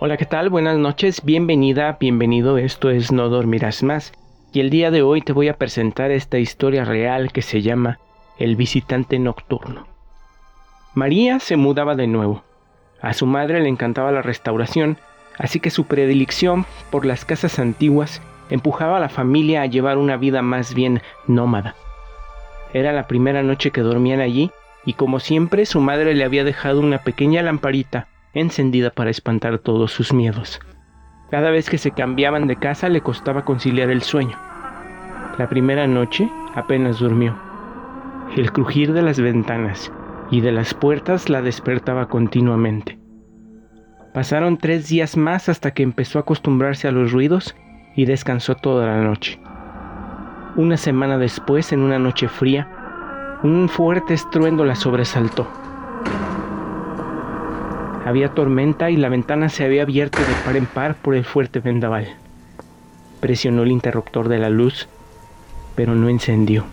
Hola, 0.00 0.16
¿qué 0.16 0.26
tal? 0.26 0.48
Buenas 0.48 0.78
noches, 0.78 1.24
bienvenida, 1.24 1.96
bienvenido, 1.98 2.56
esto 2.56 2.88
es 2.90 3.10
No 3.10 3.28
Dormirás 3.30 3.82
Más. 3.82 4.12
Y 4.52 4.60
el 4.60 4.70
día 4.70 4.92
de 4.92 5.02
hoy 5.02 5.22
te 5.22 5.32
voy 5.32 5.48
a 5.48 5.56
presentar 5.56 6.12
esta 6.12 6.38
historia 6.38 6.84
real 6.84 7.32
que 7.32 7.42
se 7.42 7.62
llama 7.62 7.98
El 8.38 8.54
visitante 8.54 9.18
nocturno. 9.18 9.88
María 10.94 11.40
se 11.40 11.56
mudaba 11.56 11.96
de 11.96 12.06
nuevo. 12.06 12.44
A 13.02 13.12
su 13.12 13.26
madre 13.26 13.60
le 13.60 13.68
encantaba 13.68 14.12
la 14.12 14.22
restauración, 14.22 14.98
así 15.36 15.58
que 15.58 15.70
su 15.70 15.86
predilección 15.86 16.64
por 16.90 17.04
las 17.04 17.24
casas 17.24 17.58
antiguas 17.58 18.22
empujaba 18.50 18.98
a 18.98 19.00
la 19.00 19.08
familia 19.08 19.62
a 19.62 19.66
llevar 19.66 19.98
una 19.98 20.16
vida 20.16 20.42
más 20.42 20.74
bien 20.74 21.02
nómada. 21.26 21.74
Era 22.72 22.92
la 22.92 23.08
primera 23.08 23.42
noche 23.42 23.72
que 23.72 23.80
dormían 23.80 24.20
allí 24.20 24.52
y 24.86 24.92
como 24.92 25.18
siempre 25.18 25.66
su 25.66 25.80
madre 25.80 26.14
le 26.14 26.22
había 26.22 26.44
dejado 26.44 26.78
una 26.78 26.98
pequeña 26.98 27.42
lamparita 27.42 28.06
encendida 28.34 28.90
para 28.90 29.10
espantar 29.10 29.58
todos 29.58 29.92
sus 29.92 30.12
miedos. 30.12 30.60
Cada 31.30 31.50
vez 31.50 31.68
que 31.68 31.78
se 31.78 31.90
cambiaban 31.90 32.46
de 32.46 32.56
casa 32.56 32.88
le 32.88 33.00
costaba 33.00 33.44
conciliar 33.44 33.90
el 33.90 34.02
sueño. 34.02 34.36
La 35.38 35.48
primera 35.48 35.86
noche 35.86 36.30
apenas 36.54 36.98
durmió. 36.98 37.36
El 38.36 38.52
crujir 38.52 38.92
de 38.92 39.02
las 39.02 39.20
ventanas 39.20 39.92
y 40.30 40.40
de 40.40 40.52
las 40.52 40.74
puertas 40.74 41.28
la 41.28 41.42
despertaba 41.42 42.08
continuamente. 42.08 42.98
Pasaron 44.14 44.58
tres 44.58 44.88
días 44.88 45.16
más 45.16 45.48
hasta 45.48 45.72
que 45.72 45.82
empezó 45.82 46.18
a 46.18 46.22
acostumbrarse 46.22 46.88
a 46.88 46.92
los 46.92 47.12
ruidos 47.12 47.54
y 47.94 48.04
descansó 48.06 48.54
toda 48.54 48.86
la 48.86 49.02
noche. 49.02 49.38
Una 50.56 50.76
semana 50.76 51.18
después, 51.18 51.72
en 51.72 51.80
una 51.80 51.98
noche 51.98 52.26
fría, 52.26 53.38
un 53.42 53.68
fuerte 53.68 54.14
estruendo 54.14 54.64
la 54.64 54.74
sobresaltó. 54.74 55.46
Había 58.08 58.30
tormenta 58.30 58.88
y 58.88 58.96
la 58.96 59.10
ventana 59.10 59.50
se 59.50 59.66
había 59.66 59.82
abierto 59.82 60.20
de 60.20 60.32
par 60.42 60.56
en 60.56 60.64
par 60.64 60.94
por 60.94 61.14
el 61.14 61.26
fuerte 61.26 61.60
vendaval. 61.60 62.08
Presionó 63.20 63.64
el 63.64 63.70
interruptor 63.70 64.30
de 64.30 64.38
la 64.38 64.48
luz, 64.48 64.88
pero 65.74 65.94
no 65.94 66.08
encendió. 66.08 66.64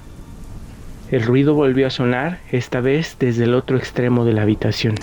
El 1.12 1.24
ruido 1.24 1.54
volvió 1.54 1.88
a 1.88 1.90
sonar, 1.90 2.40
esta 2.54 2.80
vez 2.80 3.18
desde 3.20 3.44
el 3.44 3.54
otro 3.54 3.76
extremo 3.76 4.24
de 4.24 4.32
la 4.32 4.44
habitación. 4.44 4.96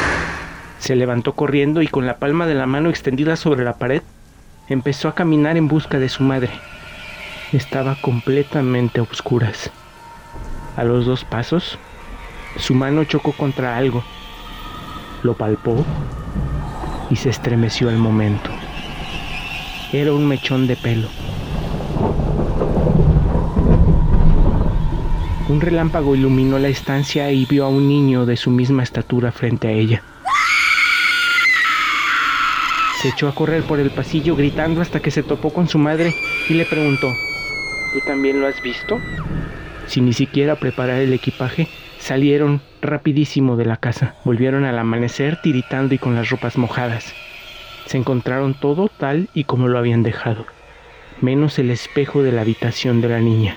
Se 0.78 0.96
levantó 0.96 1.34
corriendo 1.34 1.82
y 1.82 1.86
con 1.86 2.06
la 2.06 2.16
palma 2.16 2.46
de 2.46 2.54
la 2.54 2.64
mano 2.64 2.88
extendida 2.88 3.36
sobre 3.36 3.62
la 3.62 3.74
pared, 3.74 4.00
empezó 4.70 5.08
a 5.08 5.14
caminar 5.14 5.58
en 5.58 5.68
busca 5.68 5.98
de 5.98 6.08
su 6.08 6.22
madre. 6.22 6.52
Estaba 7.52 7.94
completamente 8.00 9.00
a 9.00 9.02
oscuras. 9.02 9.70
A 10.78 10.84
los 10.84 11.04
dos 11.04 11.26
pasos, 11.26 11.78
su 12.56 12.72
mano 12.72 13.04
chocó 13.04 13.32
contra 13.32 13.76
algo. 13.76 14.02
Lo 15.22 15.34
palpó 15.34 15.84
y 17.12 17.16
se 17.16 17.28
estremeció 17.28 17.90
al 17.90 17.98
momento. 17.98 18.50
Era 19.92 20.14
un 20.14 20.26
mechón 20.26 20.66
de 20.66 20.76
pelo. 20.76 21.08
Un 25.50 25.60
relámpago 25.60 26.16
iluminó 26.16 26.58
la 26.58 26.68
estancia 26.68 27.30
y 27.30 27.44
vio 27.44 27.66
a 27.66 27.68
un 27.68 27.86
niño 27.86 28.24
de 28.24 28.38
su 28.38 28.50
misma 28.50 28.82
estatura 28.82 29.30
frente 29.30 29.68
a 29.68 29.72
ella. 29.72 30.02
Se 33.02 33.08
echó 33.08 33.28
a 33.28 33.34
correr 33.34 33.62
por 33.64 33.78
el 33.78 33.90
pasillo 33.90 34.34
gritando 34.34 34.80
hasta 34.80 35.00
que 35.00 35.10
se 35.10 35.22
topó 35.22 35.52
con 35.52 35.68
su 35.68 35.76
madre 35.76 36.14
y 36.48 36.54
le 36.54 36.64
preguntó, 36.64 37.12
¿Tú 37.92 38.00
también 38.06 38.40
lo 38.40 38.46
has 38.46 38.62
visto? 38.62 38.98
Sin 39.86 40.06
ni 40.06 40.14
siquiera 40.14 40.56
preparar 40.56 41.02
el 41.02 41.12
equipaje, 41.12 41.68
Salieron 42.02 42.60
rapidísimo 42.80 43.56
de 43.56 43.64
la 43.64 43.76
casa. 43.76 44.16
Volvieron 44.24 44.64
al 44.64 44.76
amanecer 44.76 45.40
tiritando 45.40 45.94
y 45.94 45.98
con 45.98 46.16
las 46.16 46.30
ropas 46.30 46.58
mojadas. 46.58 47.14
Se 47.86 47.96
encontraron 47.96 48.54
todo 48.54 48.88
tal 48.88 49.28
y 49.34 49.44
como 49.44 49.68
lo 49.68 49.78
habían 49.78 50.02
dejado, 50.02 50.44
menos 51.20 51.60
el 51.60 51.70
espejo 51.70 52.24
de 52.24 52.32
la 52.32 52.40
habitación 52.40 53.02
de 53.02 53.08
la 53.08 53.20
niña. 53.20 53.56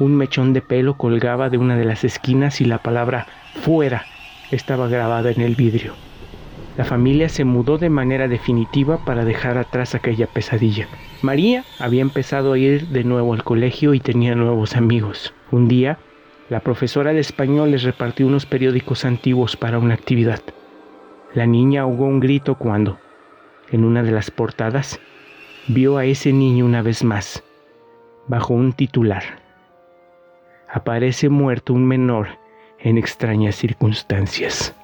Un 0.00 0.16
mechón 0.16 0.52
de 0.52 0.62
pelo 0.62 0.94
colgaba 0.96 1.48
de 1.48 1.58
una 1.58 1.76
de 1.76 1.84
las 1.84 2.02
esquinas 2.02 2.60
y 2.60 2.64
la 2.64 2.78
palabra 2.78 3.28
fuera 3.62 4.04
estaba 4.50 4.88
grabada 4.88 5.30
en 5.30 5.40
el 5.40 5.54
vidrio. 5.54 5.94
La 6.76 6.84
familia 6.84 7.28
se 7.28 7.44
mudó 7.44 7.78
de 7.78 7.88
manera 7.88 8.26
definitiva 8.26 9.04
para 9.04 9.24
dejar 9.24 9.58
atrás 9.58 9.94
aquella 9.94 10.26
pesadilla. 10.26 10.88
María 11.22 11.62
había 11.78 12.02
empezado 12.02 12.54
a 12.54 12.58
ir 12.58 12.88
de 12.88 13.04
nuevo 13.04 13.32
al 13.32 13.44
colegio 13.44 13.94
y 13.94 14.00
tenía 14.00 14.34
nuevos 14.34 14.74
amigos. 14.74 15.32
Un 15.52 15.68
día 15.68 16.00
la 16.50 16.60
profesora 16.60 17.12
de 17.12 17.20
español 17.20 17.70
les 17.70 17.82
repartió 17.82 18.26
unos 18.26 18.46
periódicos 18.46 19.04
antiguos 19.04 19.56
para 19.56 19.78
una 19.78 19.94
actividad. 19.94 20.40
La 21.32 21.46
niña 21.46 21.82
ahogó 21.82 22.04
un 22.04 22.20
grito 22.20 22.56
cuando, 22.56 22.98
en 23.70 23.84
una 23.84 24.02
de 24.02 24.12
las 24.12 24.30
portadas, 24.30 25.00
vio 25.66 25.96
a 25.96 26.04
ese 26.04 26.32
niño 26.32 26.66
una 26.66 26.82
vez 26.82 27.02
más, 27.02 27.42
bajo 28.28 28.54
un 28.54 28.72
titular. 28.72 29.22
Aparece 30.68 31.28
muerto 31.28 31.72
un 31.72 31.86
menor 31.86 32.28
en 32.78 32.98
extrañas 32.98 33.56
circunstancias. 33.56 34.74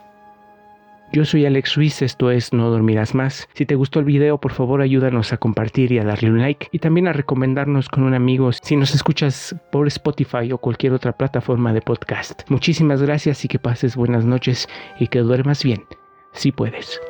Yo 1.12 1.24
soy 1.24 1.44
Alex 1.44 1.74
Ruiz, 1.74 2.02
esto 2.02 2.30
es 2.30 2.52
No 2.52 2.70
Dormirás 2.70 3.16
Más. 3.16 3.48
Si 3.54 3.66
te 3.66 3.74
gustó 3.74 3.98
el 3.98 4.04
video, 4.04 4.38
por 4.38 4.52
favor 4.52 4.80
ayúdanos 4.80 5.32
a 5.32 5.38
compartir 5.38 5.90
y 5.90 5.98
a 5.98 6.04
darle 6.04 6.30
un 6.30 6.38
like 6.38 6.68
y 6.70 6.78
también 6.78 7.08
a 7.08 7.12
recomendarnos 7.12 7.88
con 7.88 8.04
un 8.04 8.14
amigo 8.14 8.52
si 8.52 8.76
nos 8.76 8.94
escuchas 8.94 9.56
por 9.72 9.88
Spotify 9.88 10.52
o 10.52 10.58
cualquier 10.58 10.92
otra 10.92 11.10
plataforma 11.10 11.72
de 11.72 11.82
podcast. 11.82 12.48
Muchísimas 12.48 13.02
gracias 13.02 13.44
y 13.44 13.48
que 13.48 13.58
pases 13.58 13.96
buenas 13.96 14.24
noches 14.24 14.68
y 15.00 15.08
que 15.08 15.18
duermas 15.18 15.64
bien, 15.64 15.84
si 16.30 16.52
puedes. 16.52 17.00